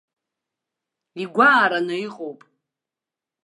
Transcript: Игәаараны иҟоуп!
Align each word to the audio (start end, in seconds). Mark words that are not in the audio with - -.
Игәаараны 1.21 1.95
иҟоуп! 2.05 2.39